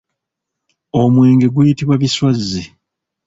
Omwenge 1.01 1.47
guyitibwa 1.55 1.95
biswazzi. 2.01 2.63